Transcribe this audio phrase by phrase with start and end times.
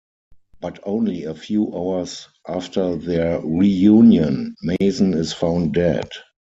[0.61, 6.09] But only a few hours after their reunion, Mason is found dead.